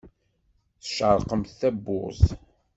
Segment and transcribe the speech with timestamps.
[0.81, 2.25] Tcerrqemt tawwurt.